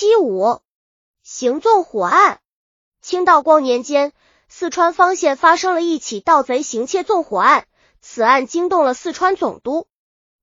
[0.00, 0.62] 七五
[1.22, 2.40] 行纵火案。
[3.02, 4.14] 清道光年间，
[4.48, 7.66] 四川方县发生了一起盗贼行窃纵火案，
[8.00, 9.86] 此案惊动了四川总督。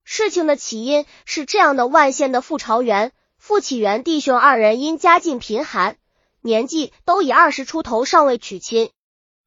[0.03, 5.97] 事情的起因是这样的：万县的傅朝元、傅启元弟兄二人因家境贫寒，
[6.41, 8.91] 年纪都已二十出头，尚未娶亲，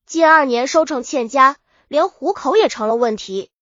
[0.07, 1.57] 近二年收成欠佳，
[1.87, 3.53] 连糊口也成了问题。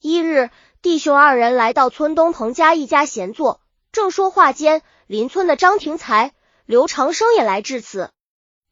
[0.00, 0.50] 一日，
[0.82, 3.60] 弟兄二人来到村东彭家一家闲坐，
[3.92, 6.32] 正说话间，邻村的张廷才、
[6.64, 8.10] 刘长生也来至此。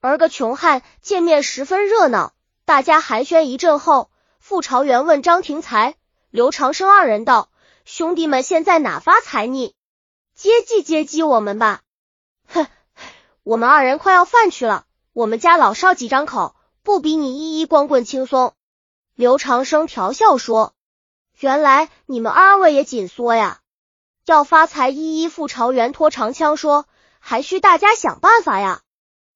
[0.01, 2.33] 而个穷汉见面十分热闹，
[2.65, 5.97] 大家寒暄一阵后，傅朝元问张廷才、
[6.31, 7.51] 刘长生二人道
[7.85, 9.75] ：“兄弟们现在哪发财呢？
[10.35, 11.83] 接济接济我们吧！”
[12.49, 12.67] 哼，
[13.43, 18.55] 我们二人快要饭去了，我们家老少几张口，不比你一一光棍轻松。
[19.15, 20.75] 刘长生调笑说。
[21.39, 23.60] 原来你们二位也紧缩呀！
[24.27, 26.87] 要发财，一一傅朝元拖长枪说，
[27.19, 28.83] 还需大家想办法呀。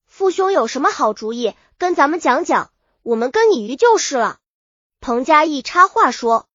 [0.06, 2.70] 父兄有什么好主意，跟咱们讲讲，
[3.02, 4.38] 我们跟你鱼就是了。
[5.00, 6.46] 彭家义插话说，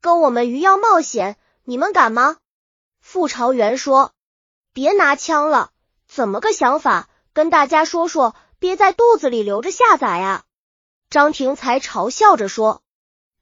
[0.00, 2.36] 跟我们鱼要冒险，你们敢吗？
[3.00, 4.12] 傅朝元说，
[4.72, 5.70] 别拿枪了，
[6.06, 7.08] 怎么个想法？
[7.32, 10.44] 跟大家说说，憋在肚子里留着下载呀。
[11.08, 12.82] 张廷才嘲笑着说。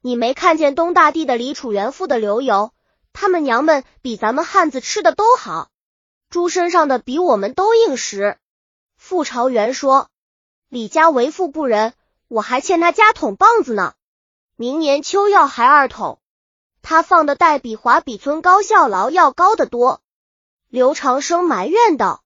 [0.01, 2.71] 你没看见东大地的李楚元富的流油，
[3.19, 5.71] 他们娘们比咱们汉子吃的都好，
[6.29, 8.37] 猪身上的比我们都硬实。
[8.95, 10.11] 傅朝元说
[10.69, 11.93] ：“李家为富不仁，
[12.27, 13.95] 我还欠他家桶棒子呢，
[14.55, 16.19] 明年秋要还二桶。
[16.83, 19.99] 他放的贷比华比村高效劳要高得多。”
[20.69, 22.21] 刘长生埋怨道：“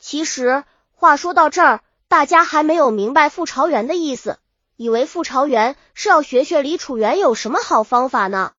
[0.00, 4.38] 其实话说到这儿，大家还没有明白傅朝元的意思。”
[4.76, 8.52] 以为傅朝元是要学学李楚元有什么好方法呢？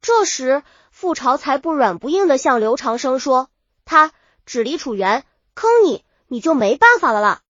[0.00, 0.62] 这时，
[1.00, 3.50] 傅朝才不软不硬的向刘长生说
[3.86, 4.10] ：“他
[4.44, 5.24] 指李楚元
[5.54, 7.42] 坑你，你就没办法了啦。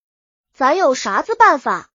[0.53, 1.89] 咱有啥子办法？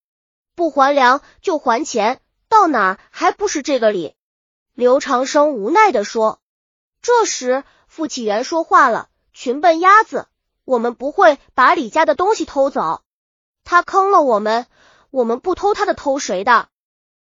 [0.55, 4.16] 不还粮就还钱，到哪还不是这个理？”
[4.73, 6.41] 刘长生无奈的说。
[7.03, 10.25] 这时，傅启元说话了：“群笨鸭子，
[10.66, 13.03] 我们不会把李家的东西偷走，
[13.63, 14.66] 他坑了我们。”
[15.11, 16.69] 我们不偷他的，偷谁的？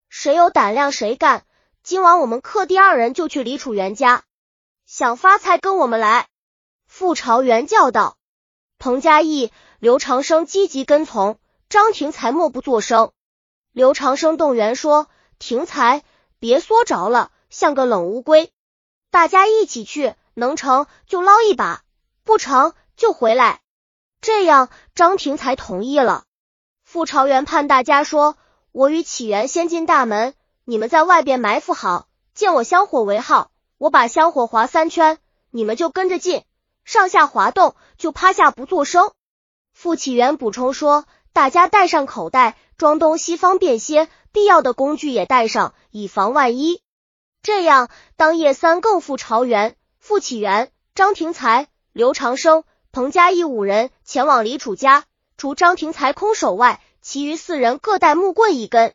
[0.09, 1.45] 谁有胆量谁干！
[1.83, 4.23] 今晚我们克第二人就去李楚元家，
[4.85, 6.29] 想发财跟我们来。
[6.87, 8.15] 傅朝元叫道。
[8.79, 13.11] 彭嘉义、刘长生积极跟从，张廷才默不作声。
[13.73, 16.03] 刘长生动员说：“廷才，
[16.39, 18.49] 别缩着了，像个冷乌龟。
[19.11, 21.81] 大家一起去，能成就捞一把，
[22.23, 23.59] 不成就回来。”
[24.21, 26.23] 这样，张廷才同意了。
[26.85, 28.37] 傅朝元盼大家说
[28.71, 30.33] ：“我与启元先进大门，
[30.65, 35.17] 你们在外边埋伏好，见我香火为号，我把香火划三圈，
[35.51, 36.45] 你们就跟着进，
[36.85, 39.11] 上下滑动，就趴下不作声。”
[39.75, 46.81] 傅启元补充说：“大家带上口袋，装东西方便些，必要的工具也带上，以防万一。”
[47.43, 52.63] 这样，当夜三更，傅朝元、傅启元、张廷才、刘长生、
[52.93, 55.03] 彭家义五人前往李楚家。
[55.35, 58.93] 除张廷才空手外，其余四人各带木棍一根。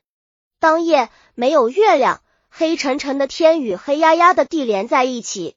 [0.61, 5.55] 当夜没有月亮，黑沉沉的天与黑压压的地连在一起，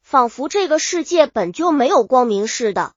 [0.00, 2.92] 仿佛这个世界本就没有光明似的。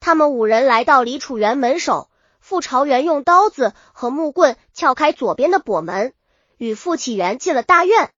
[0.00, 2.10] 他们五人来到李楚元门首，
[2.40, 6.14] 傅朝元用刀子和木棍撬开左边的跛门，
[6.56, 8.10] 与傅启元进了大院。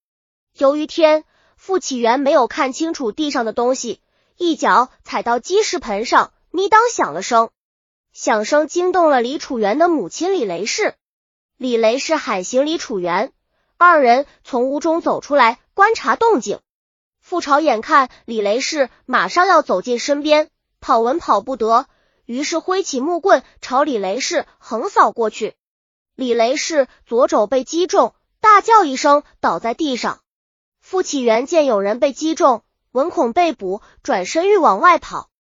[0.57, 1.25] 由于天，
[1.59, 4.01] 傅启元没有看清楚地上的东西，
[4.39, 7.51] 一脚踩到鸡食盆上，咪当响了声。
[8.15, 10.95] 响声惊动了李楚元的母亲李雷氏，
[11.65, 13.33] 李雷氏喊醒李楚元，
[13.79, 16.61] 二人从屋中走出来观察动静。
[17.23, 21.87] 傅朝眼看李雷氏马上要走进身边，跑文跑不得，
[22.27, 25.55] 于是挥起木棍朝李雷氏横扫过去。
[26.15, 30.21] 李雷氏左肘被击中，大叫一声倒在地上。
[30.83, 35.31] 傅启元见有人被击中，闻恐被捕，转身欲往外跑。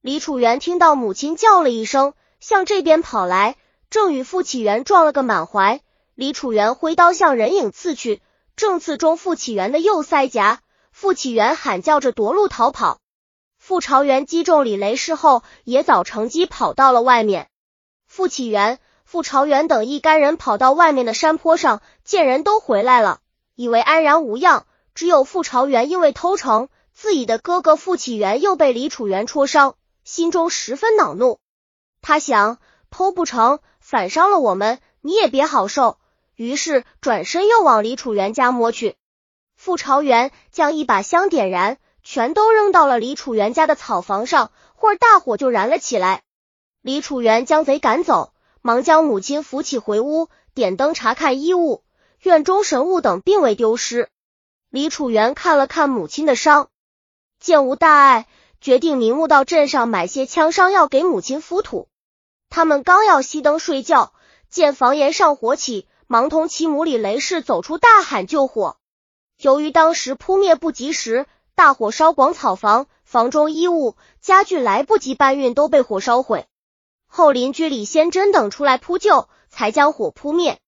[0.00, 3.56] 李楚元听到母亲叫了一声，向这边跑来，
[3.90, 5.80] 正与傅启元撞了个满怀。
[6.14, 8.22] 李楚元挥刀向人影刺去，
[8.56, 10.60] 正刺中傅启元的右腮颊。
[10.90, 12.98] 傅启元喊叫着夺路逃跑。
[13.58, 17.48] 傅朝元击中李雷氏后，也早乘机跑到了外面。
[18.06, 23.20] 傅启元、傅朝元等一干人跑到外面的山坡上，见人都回来了，
[23.54, 29.74] 以为安然无恙，只有傅朝元因为偷城，自己的哥哥傅启元又被李楚元戳伤。
[30.04, 31.40] 心中十分恼怒，
[32.00, 32.58] 他想
[32.90, 35.98] 偷不成，反伤了我们，你也别好受。
[36.34, 38.96] 于是转身又往李楚元家摸去。
[39.54, 46.24] 傅朝元将一把香点燃，全都扔到了李楚元家的草房上，会儿大火就燃了起来。
[46.82, 51.84] 李楚元将贼赶走，忙将母亲扶起回屋，点灯查看衣物，
[52.20, 54.08] 院中神物等并未丢失。
[54.68, 56.70] 李楚元看了看母亲的伤，
[57.38, 58.26] 见无大碍，
[58.60, 61.86] 决定明目到镇上买些枪伤药给母亲敷土。
[62.48, 64.12] 他们刚要熄灯睡觉，
[64.48, 68.76] 见房檐上火起，忙同其母李雷氏走出，大喊救火。
[69.38, 76.46] 由于当时扑灭不及时，大火烧广草房，房中衣物、家具来不及搬运，都被火烧毁。
[77.06, 80.58] 后邻居李先珍等出来扑救，才将火扑灭。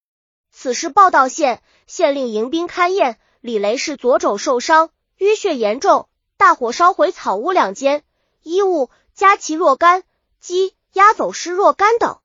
[0.51, 6.09] 此事报到县，县令迎兵勘验，李雷氏左肘受伤，淤血严重。
[6.37, 8.03] 大火烧毁草屋两间，
[8.43, 10.05] 衣物、家齐若干，
[10.41, 12.19] 鸡、押走失若干等。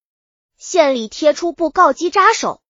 [0.57, 2.61] 县里贴出布告缉扎手。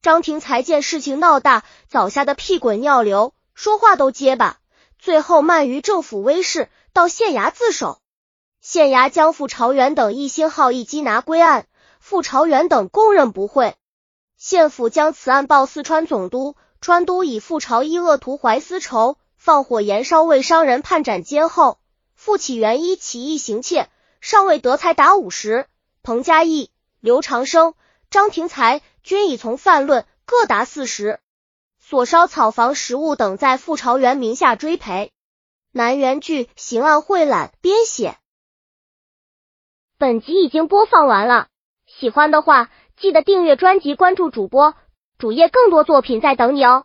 [0.00, 4.58] 张廷才见事情闹大，早吓得屁滚尿流，说话都结巴。
[4.98, 8.00] 最后慢于政府威势，到县衙自首。
[8.60, 11.66] 县衙将傅朝元等一星号一缉拿归案，
[11.98, 13.74] 傅朝元等供认不讳。
[14.36, 21.78] 县府将此案报四川总督，川督以傅朝一恶徒怀私仇，放火燃烧未伤人，判斩监后。
[22.14, 23.88] 傅启元一起义行窃，
[24.22, 25.66] 尚未得才达五十。
[26.04, 26.70] 彭嘉义、
[27.00, 27.74] 刘长生、
[28.08, 31.18] 张廷才均已从犯论，各达四十。
[31.80, 35.12] 所烧草房食物等在傅朝元名下追赔。
[35.72, 38.16] 南园剧刑案汇览编写。
[39.98, 41.48] 本集已经播放完了，
[41.86, 44.76] 喜欢的话记得订阅专辑，关注主播
[45.18, 46.84] 主页，更多作品在等你哦。